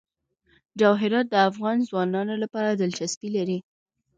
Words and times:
جواهرات 0.79 1.25
د 1.29 1.35
افغان 1.49 1.77
ځوانانو 1.89 2.33
لپاره 2.43 2.69
دلچسپي 2.81 3.29
لري. 3.37 3.57